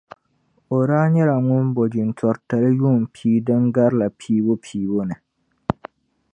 O 0.75 0.77
daa 0.89 1.05
nyɛla 1.13 1.35
ŋun 1.47 1.65
bo 1.75 1.83
jintori 1.93 2.41
tali 2.49 2.69
yuun' 2.79 3.09
pia 3.13 3.43
din 3.45 3.63
garila 3.75 4.07
piibu 4.19 4.53
piibu 4.63 4.99
ni. 5.09 5.15